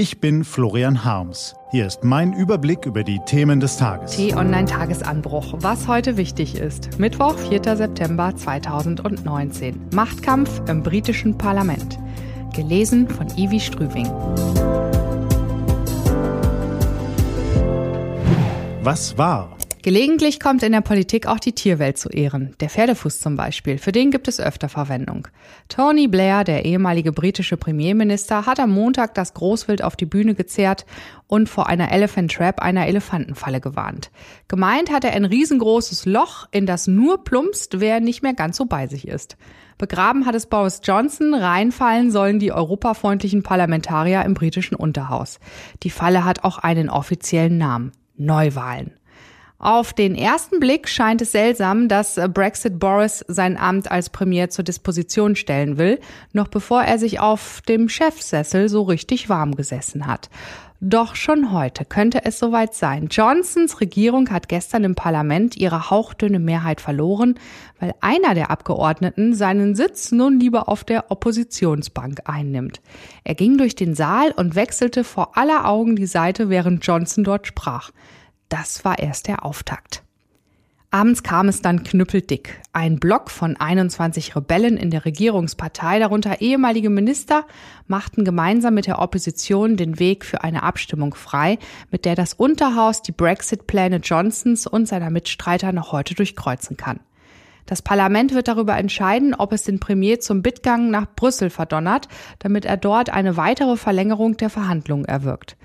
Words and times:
Ich 0.00 0.18
bin 0.18 0.44
Florian 0.44 1.04
Harms. 1.04 1.54
Hier 1.72 1.86
ist 1.86 2.04
mein 2.04 2.32
Überblick 2.32 2.86
über 2.86 3.04
die 3.04 3.20
Themen 3.26 3.60
des 3.60 3.76
Tages. 3.76 4.16
T-Online-Tagesanbruch. 4.16 5.56
Was 5.58 5.88
heute 5.88 6.16
wichtig 6.16 6.54
ist. 6.54 6.98
Mittwoch, 6.98 7.36
4. 7.36 7.76
September 7.76 8.34
2019. 8.34 9.90
Machtkampf 9.92 10.62
im 10.70 10.82
britischen 10.82 11.36
Parlament. 11.36 11.98
Gelesen 12.54 13.10
von 13.10 13.26
Ivi 13.36 13.60
Strüving. 13.60 14.06
Was 18.82 19.18
war? 19.18 19.59
Gelegentlich 19.82 20.40
kommt 20.40 20.62
in 20.62 20.72
der 20.72 20.82
Politik 20.82 21.26
auch 21.26 21.38
die 21.38 21.54
Tierwelt 21.54 21.96
zu 21.96 22.10
Ehren. 22.10 22.54
Der 22.60 22.68
Pferdefuß 22.68 23.20
zum 23.20 23.36
Beispiel, 23.36 23.78
für 23.78 23.92
den 23.92 24.10
gibt 24.10 24.28
es 24.28 24.38
öfter 24.38 24.68
Verwendung. 24.68 25.26
Tony 25.70 26.06
Blair, 26.06 26.44
der 26.44 26.66
ehemalige 26.66 27.12
britische 27.12 27.56
Premierminister, 27.56 28.44
hat 28.44 28.60
am 28.60 28.72
Montag 28.72 29.14
das 29.14 29.32
Großwild 29.32 29.82
auf 29.82 29.96
die 29.96 30.04
Bühne 30.04 30.34
gezerrt 30.34 30.84
und 31.28 31.48
vor 31.48 31.66
einer 31.68 31.92
Elephant 31.92 32.30
Trap, 32.30 32.60
einer 32.60 32.88
Elefantenfalle 32.88 33.62
gewarnt. 33.62 34.10
Gemeint 34.48 34.92
hat 34.92 35.04
er 35.04 35.12
ein 35.12 35.24
riesengroßes 35.24 36.04
Loch, 36.04 36.46
in 36.50 36.66
das 36.66 36.86
nur 36.86 37.24
plumpst, 37.24 37.80
wer 37.80 38.00
nicht 38.00 38.22
mehr 38.22 38.34
ganz 38.34 38.58
so 38.58 38.66
bei 38.66 38.86
sich 38.86 39.08
ist. 39.08 39.38
Begraben 39.78 40.26
hat 40.26 40.34
es 40.34 40.44
Boris 40.44 40.82
Johnson, 40.84 41.32
reinfallen 41.32 42.10
sollen 42.10 42.38
die 42.38 42.52
europafreundlichen 42.52 43.42
Parlamentarier 43.42 44.26
im 44.26 44.34
britischen 44.34 44.74
Unterhaus. 44.74 45.40
Die 45.84 45.90
Falle 45.90 46.26
hat 46.26 46.44
auch 46.44 46.58
einen 46.58 46.90
offiziellen 46.90 47.56
Namen. 47.56 47.92
Neuwahlen. 48.18 48.99
Auf 49.62 49.92
den 49.92 50.14
ersten 50.14 50.58
Blick 50.58 50.88
scheint 50.88 51.20
es 51.20 51.32
seltsam, 51.32 51.86
dass 51.86 52.18
Brexit 52.32 52.78
Boris 52.78 53.22
sein 53.28 53.58
Amt 53.58 53.90
als 53.90 54.08
Premier 54.08 54.48
zur 54.48 54.64
Disposition 54.64 55.36
stellen 55.36 55.76
will, 55.76 56.00
noch 56.32 56.48
bevor 56.48 56.82
er 56.82 56.98
sich 56.98 57.20
auf 57.20 57.60
dem 57.68 57.90
Chefsessel 57.90 58.70
so 58.70 58.84
richtig 58.84 59.28
warm 59.28 59.54
gesessen 59.54 60.06
hat. 60.06 60.30
Doch 60.80 61.14
schon 61.14 61.52
heute 61.52 61.84
könnte 61.84 62.24
es 62.24 62.38
soweit 62.38 62.72
sein. 62.72 63.08
Johnsons 63.10 63.82
Regierung 63.82 64.30
hat 64.30 64.48
gestern 64.48 64.82
im 64.82 64.94
Parlament 64.94 65.58
ihre 65.58 65.90
hauchdünne 65.90 66.38
Mehrheit 66.38 66.80
verloren, 66.80 67.34
weil 67.78 67.92
einer 68.00 68.32
der 68.32 68.50
Abgeordneten 68.50 69.34
seinen 69.34 69.74
Sitz 69.74 70.10
nun 70.10 70.40
lieber 70.40 70.70
auf 70.70 70.84
der 70.84 71.10
Oppositionsbank 71.10 72.20
einnimmt. 72.24 72.80
Er 73.24 73.34
ging 73.34 73.58
durch 73.58 73.74
den 73.74 73.94
Saal 73.94 74.32
und 74.32 74.54
wechselte 74.54 75.04
vor 75.04 75.36
aller 75.36 75.68
Augen 75.68 75.96
die 75.96 76.06
Seite, 76.06 76.48
während 76.48 76.86
Johnson 76.86 77.24
dort 77.24 77.46
sprach. 77.46 77.90
Das 78.50 78.84
war 78.84 78.98
erst 78.98 79.28
der 79.28 79.46
Auftakt. 79.46 80.02
Abends 80.92 81.22
kam 81.22 81.46
es 81.46 81.62
dann 81.62 81.84
knüppeldick. 81.84 82.60
Ein 82.72 82.98
Block 82.98 83.30
von 83.30 83.56
21 83.56 84.34
Rebellen 84.34 84.76
in 84.76 84.90
der 84.90 85.04
Regierungspartei, 85.04 86.00
darunter 86.00 86.40
ehemalige 86.40 86.90
Minister, 86.90 87.46
machten 87.86 88.24
gemeinsam 88.24 88.74
mit 88.74 88.88
der 88.88 88.98
Opposition 88.98 89.76
den 89.76 90.00
Weg 90.00 90.24
für 90.24 90.42
eine 90.42 90.64
Abstimmung 90.64 91.14
frei, 91.14 91.60
mit 91.92 92.04
der 92.04 92.16
das 92.16 92.34
Unterhaus 92.34 93.02
die 93.02 93.12
Brexit-Pläne 93.12 93.98
Johnsons 93.98 94.66
und 94.66 94.88
seiner 94.88 95.10
Mitstreiter 95.10 95.70
noch 95.70 95.92
heute 95.92 96.16
durchkreuzen 96.16 96.76
kann. 96.76 96.98
Das 97.66 97.82
Parlament 97.82 98.34
wird 98.34 98.48
darüber 98.48 98.76
entscheiden, 98.76 99.32
ob 99.32 99.52
es 99.52 99.62
den 99.62 99.78
Premier 99.78 100.18
zum 100.18 100.42
Bittgang 100.42 100.90
nach 100.90 101.06
Brüssel 101.14 101.50
verdonnert, 101.50 102.08
damit 102.40 102.64
er 102.64 102.76
dort 102.76 103.10
eine 103.10 103.36
weitere 103.36 103.76
Verlängerung 103.76 104.38
der 104.38 104.50
Verhandlungen 104.50 105.04
erwirkt. 105.04 105.56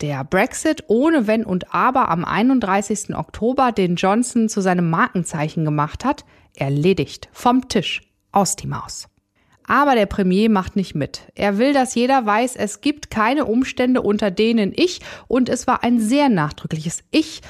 Der 0.00 0.24
Brexit 0.24 0.84
ohne 0.88 1.26
Wenn 1.26 1.44
und 1.44 1.74
Aber 1.74 2.08
am 2.10 2.24
31. 2.24 3.14
Oktober, 3.14 3.72
den 3.72 3.96
Johnson 3.96 4.48
zu 4.48 4.60
seinem 4.60 4.90
Markenzeichen 4.90 5.64
gemacht 5.64 6.04
hat, 6.04 6.24
erledigt. 6.56 7.28
Vom 7.32 7.68
Tisch. 7.68 8.02
Aus 8.32 8.56
die 8.56 8.66
Maus. 8.66 9.08
Aber 9.66 9.94
der 9.94 10.06
Premier 10.06 10.50
macht 10.50 10.76
nicht 10.76 10.94
mit. 10.94 11.22
Er 11.34 11.58
will, 11.58 11.72
dass 11.72 11.94
jeder 11.94 12.26
weiß, 12.26 12.56
es 12.56 12.80
gibt 12.80 13.10
keine 13.10 13.46
Umstände, 13.46 14.02
unter 14.02 14.30
denen 14.30 14.72
ich, 14.74 15.00
und 15.26 15.48
es 15.48 15.66
war 15.66 15.82
ein 15.82 16.00
sehr 16.00 16.28
nachdrückliches 16.28 17.04
Ich, 17.10 17.40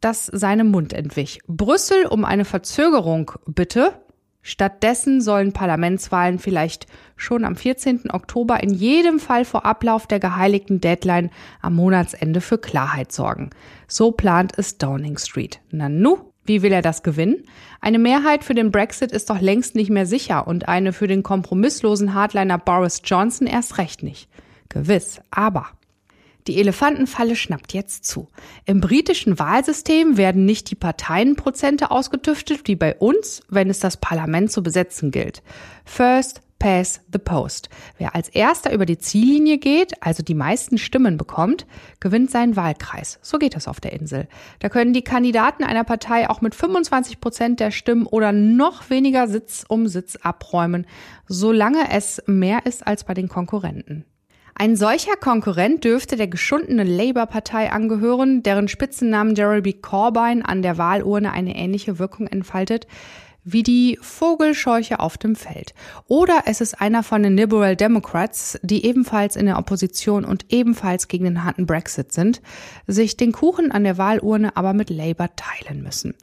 das 0.00 0.26
seinem 0.26 0.70
Mund 0.70 0.92
entwich. 0.92 1.40
Brüssel 1.46 2.06
um 2.06 2.24
eine 2.24 2.46
Verzögerung 2.46 3.32
bitte, 3.46 3.92
Stattdessen 4.42 5.20
sollen 5.20 5.52
Parlamentswahlen 5.52 6.38
vielleicht 6.38 6.86
schon 7.16 7.44
am 7.44 7.56
14. 7.56 8.10
Oktober 8.10 8.62
in 8.62 8.70
jedem 8.70 9.18
Fall 9.18 9.44
vor 9.44 9.66
Ablauf 9.66 10.06
der 10.06 10.18
geheiligten 10.18 10.80
Deadline 10.80 11.30
am 11.60 11.74
Monatsende 11.74 12.40
für 12.40 12.58
Klarheit 12.58 13.12
sorgen. 13.12 13.50
So 13.86 14.12
plant 14.12 14.52
es 14.56 14.78
Downing 14.78 15.18
Street. 15.18 15.60
Nanu, 15.70 16.18
wie 16.46 16.62
will 16.62 16.72
er 16.72 16.82
das 16.82 17.02
gewinnen? 17.02 17.44
Eine 17.80 17.98
Mehrheit 17.98 18.42
für 18.42 18.54
den 18.54 18.70
Brexit 18.70 19.12
ist 19.12 19.28
doch 19.28 19.40
längst 19.40 19.74
nicht 19.74 19.90
mehr 19.90 20.06
sicher 20.06 20.46
und 20.46 20.68
eine 20.68 20.92
für 20.92 21.06
den 21.06 21.22
kompromisslosen 21.22 22.14
Hardliner 22.14 22.58
Boris 22.58 23.02
Johnson 23.04 23.46
erst 23.46 23.76
recht 23.76 24.02
nicht. 24.02 24.28
Gewiss, 24.70 25.20
aber 25.30 25.66
die 26.50 26.58
Elefantenfalle 26.58 27.36
schnappt 27.36 27.74
jetzt 27.74 28.04
zu. 28.04 28.28
Im 28.64 28.80
britischen 28.80 29.38
Wahlsystem 29.38 30.16
werden 30.16 30.44
nicht 30.44 30.68
die 30.70 30.74
Parteienprozente 30.74 31.92
ausgetüftet 31.92 32.62
wie 32.64 32.74
bei 32.74 32.96
uns, 32.96 33.42
wenn 33.48 33.70
es 33.70 33.78
das 33.78 33.98
Parlament 33.98 34.50
zu 34.50 34.62
besetzen 34.64 35.12
gilt. 35.12 35.44
First 35.84 36.40
Pass 36.58 37.00
the 37.10 37.18
Post. 37.18 37.70
Wer 37.98 38.16
als 38.16 38.28
erster 38.28 38.72
über 38.72 38.84
die 38.84 38.98
Ziellinie 38.98 39.58
geht, 39.58 40.02
also 40.02 40.24
die 40.24 40.34
meisten 40.34 40.76
Stimmen 40.76 41.16
bekommt, 41.16 41.66
gewinnt 42.00 42.32
seinen 42.32 42.56
Wahlkreis. 42.56 43.20
So 43.22 43.38
geht 43.38 43.54
das 43.54 43.68
auf 43.68 43.80
der 43.80 43.92
Insel. 43.92 44.26
Da 44.58 44.68
können 44.68 44.92
die 44.92 45.02
Kandidaten 45.02 45.62
einer 45.62 45.84
Partei 45.84 46.28
auch 46.28 46.40
mit 46.40 46.56
25 46.56 47.20
Prozent 47.20 47.60
der 47.60 47.70
Stimmen 47.70 48.06
oder 48.06 48.32
noch 48.32 48.90
weniger 48.90 49.28
Sitz 49.28 49.64
um 49.68 49.86
Sitz 49.86 50.16
abräumen, 50.16 50.84
solange 51.28 51.90
es 51.92 52.22
mehr 52.26 52.66
ist 52.66 52.86
als 52.86 53.04
bei 53.04 53.14
den 53.14 53.28
Konkurrenten. 53.28 54.04
Ein 54.54 54.76
solcher 54.76 55.16
Konkurrent 55.16 55.84
dürfte 55.84 56.16
der 56.16 56.28
geschundenen 56.28 56.86
Labour-Partei 56.86 57.70
angehören, 57.72 58.42
deren 58.42 58.68
Spitzennamen 58.68 59.34
Jeremy 59.34 59.72
Corbyn 59.72 60.42
an 60.42 60.62
der 60.62 60.76
Wahlurne 60.78 61.32
eine 61.32 61.56
ähnliche 61.56 61.98
Wirkung 61.98 62.26
entfaltet 62.26 62.86
wie 63.44 63.62
die 63.62 63.98
Vogelscheuche 64.00 65.00
auf 65.00 65.18
dem 65.18 65.36
Feld. 65.36 65.74
Oder 66.06 66.42
es 66.46 66.60
ist 66.60 66.80
einer 66.80 67.02
von 67.02 67.22
den 67.22 67.36
Liberal 67.36 67.76
Democrats, 67.76 68.58
die 68.62 68.84
ebenfalls 68.84 69.36
in 69.36 69.46
der 69.46 69.58
Opposition 69.58 70.24
und 70.24 70.46
ebenfalls 70.48 71.08
gegen 71.08 71.24
den 71.24 71.44
harten 71.44 71.66
Brexit 71.66 72.12
sind, 72.12 72.42
sich 72.86 73.16
den 73.16 73.32
Kuchen 73.32 73.72
an 73.72 73.84
der 73.84 73.98
Wahlurne 73.98 74.56
aber 74.56 74.72
mit 74.72 74.90
Labour 74.90 75.30
teilen 75.36 75.82
müssen. 75.82 76.14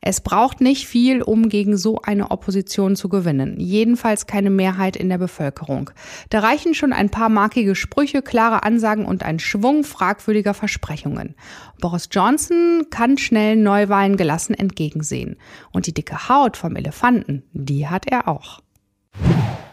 Es 0.00 0.20
braucht 0.20 0.60
nicht 0.60 0.86
viel, 0.86 1.22
um 1.22 1.48
gegen 1.48 1.76
so 1.76 2.00
eine 2.02 2.30
Opposition 2.30 2.96
zu 2.96 3.08
gewinnen. 3.08 3.58
Jedenfalls 3.58 4.26
keine 4.26 4.50
Mehrheit 4.50 4.96
in 4.96 5.08
der 5.08 5.18
Bevölkerung. 5.18 5.90
Da 6.30 6.40
reichen 6.40 6.74
schon 6.74 6.92
ein 6.92 7.10
paar 7.10 7.28
markige 7.28 7.74
Sprüche, 7.74 8.22
klare 8.22 8.62
Ansagen 8.62 9.06
und 9.06 9.22
ein 9.22 9.38
Schwung 9.38 9.82
fragwürdiger 9.82 10.54
Versprechungen. 10.54 11.34
Boris 11.80 12.08
Johnson 12.10 12.86
kann 12.90 13.18
schnell 13.18 13.56
Neuwahlen 13.56 14.16
gelassen 14.16 14.54
entgegensehen. 14.54 15.36
Und 15.72 15.86
die 15.86 15.94
dicke 15.94 16.28
Haut 16.28 16.56
vom 16.66 16.74
Elefanten, 16.74 17.44
die 17.52 17.86
hat 17.86 18.06
er 18.10 18.26
auch. 18.26 18.58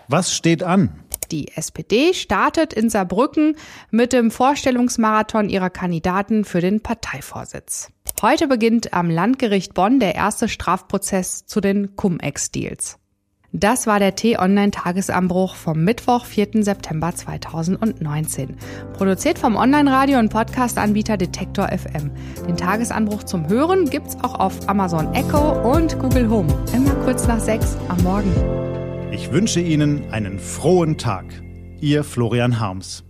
Was 0.07 0.35
steht 0.35 0.61
an? 0.61 0.91
Die 1.31 1.47
SPD 1.55 2.13
startet 2.13 2.71
in 2.71 2.91
Saarbrücken 2.91 3.55
mit 3.89 4.13
dem 4.13 4.29
Vorstellungsmarathon 4.29 5.49
ihrer 5.49 5.71
Kandidaten 5.71 6.45
für 6.45 6.61
den 6.61 6.81
Parteivorsitz. 6.81 7.91
Heute 8.21 8.47
beginnt 8.47 8.93
am 8.93 9.09
Landgericht 9.09 9.73
Bonn 9.73 9.99
der 9.99 10.13
erste 10.13 10.47
Strafprozess 10.47 11.47
zu 11.47 11.61
den 11.61 11.95
Cum-Ex-Deals. 11.95 12.99
Das 13.55 13.85
war 13.85 13.99
der 13.99 14.15
T-Online-Tagesanbruch 14.15 15.53
vom 15.53 15.83
Mittwoch, 15.83 16.25
4. 16.25 16.63
September 16.63 17.13
2019. 17.13 18.57
Produziert 18.93 19.37
vom 19.37 19.55
Online-Radio- 19.55 20.17
und 20.17 20.29
Podcast-Anbieter 20.29 21.17
Detektor 21.17 21.67
FM. 21.67 22.09
Den 22.47 22.57
Tagesanbruch 22.57 23.21
zum 23.21 23.47
Hören 23.47 23.91
gibt's 23.91 24.17
auch 24.23 24.39
auf 24.39 24.67
Amazon 24.67 25.13
Echo 25.13 25.71
und 25.71 25.99
Google 25.99 26.27
Home. 26.31 26.51
Immer 26.73 26.95
kurz 27.05 27.27
nach 27.27 27.39
sechs 27.39 27.77
am 27.89 28.01
Morgen. 28.01 28.33
Ich 29.11 29.31
wünsche 29.31 29.61
Ihnen 29.61 30.11
einen 30.11 30.39
frohen 30.39 30.97
Tag. 30.97 31.25
Ihr 31.79 32.03
Florian 32.03 32.59
Harms. 32.59 33.03